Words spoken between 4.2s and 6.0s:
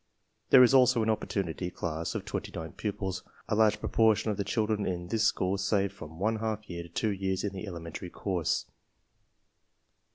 of the children in this school save